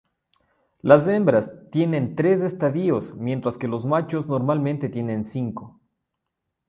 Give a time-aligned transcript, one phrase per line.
[0.81, 5.79] Las hembras tienen tres estadios mientras que los machos normalmente tienen cinco.